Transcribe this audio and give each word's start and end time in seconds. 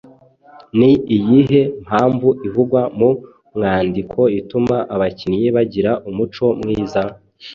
Ni 0.77 0.91
iyihe 1.17 1.61
mpamvu 1.85 2.29
ivugwa 2.47 2.81
mu 2.99 3.09
mwandiko 3.55 4.19
ituma 4.39 4.77
abakinnyi 4.93 5.47
bagira 5.55 5.91
umuco 6.09 6.45
mwiza? 6.59 7.01